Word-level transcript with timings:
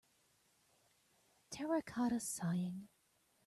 Terracotta 1.51 2.19
Sighing 2.19 2.89